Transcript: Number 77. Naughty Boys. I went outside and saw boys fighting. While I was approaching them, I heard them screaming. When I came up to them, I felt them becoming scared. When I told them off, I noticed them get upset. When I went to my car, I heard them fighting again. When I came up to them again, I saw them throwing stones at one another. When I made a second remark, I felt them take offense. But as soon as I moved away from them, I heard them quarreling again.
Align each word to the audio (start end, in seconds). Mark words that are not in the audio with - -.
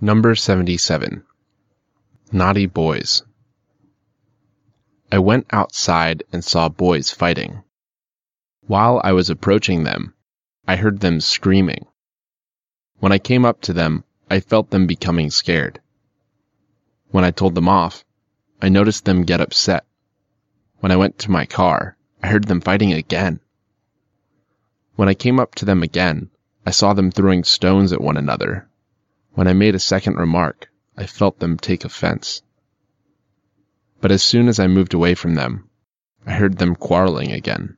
Number 0.00 0.36
77. 0.36 1.24
Naughty 2.30 2.66
Boys. 2.66 3.24
I 5.10 5.18
went 5.18 5.48
outside 5.50 6.22
and 6.32 6.44
saw 6.44 6.68
boys 6.68 7.10
fighting. 7.10 7.64
While 8.60 9.00
I 9.02 9.10
was 9.10 9.28
approaching 9.28 9.82
them, 9.82 10.14
I 10.68 10.76
heard 10.76 11.00
them 11.00 11.20
screaming. 11.20 11.84
When 13.00 13.10
I 13.10 13.18
came 13.18 13.44
up 13.44 13.60
to 13.62 13.72
them, 13.72 14.04
I 14.30 14.38
felt 14.38 14.70
them 14.70 14.86
becoming 14.86 15.30
scared. 15.30 15.80
When 17.10 17.24
I 17.24 17.32
told 17.32 17.56
them 17.56 17.68
off, 17.68 18.04
I 18.62 18.68
noticed 18.68 19.04
them 19.04 19.24
get 19.24 19.40
upset. 19.40 19.84
When 20.78 20.92
I 20.92 20.96
went 20.96 21.18
to 21.18 21.32
my 21.32 21.44
car, 21.44 21.96
I 22.22 22.28
heard 22.28 22.44
them 22.44 22.60
fighting 22.60 22.92
again. 22.92 23.40
When 24.94 25.08
I 25.08 25.14
came 25.14 25.40
up 25.40 25.56
to 25.56 25.64
them 25.64 25.82
again, 25.82 26.30
I 26.64 26.70
saw 26.70 26.92
them 26.92 27.10
throwing 27.10 27.42
stones 27.42 27.92
at 27.92 28.00
one 28.00 28.16
another. 28.16 28.67
When 29.38 29.46
I 29.46 29.52
made 29.52 29.76
a 29.76 29.78
second 29.78 30.16
remark, 30.16 30.68
I 30.96 31.06
felt 31.06 31.38
them 31.38 31.58
take 31.58 31.84
offense. 31.84 32.42
But 34.00 34.10
as 34.10 34.20
soon 34.20 34.48
as 34.48 34.58
I 34.58 34.66
moved 34.66 34.94
away 34.94 35.14
from 35.14 35.36
them, 35.36 35.70
I 36.26 36.32
heard 36.32 36.58
them 36.58 36.74
quarreling 36.74 37.30
again. 37.30 37.76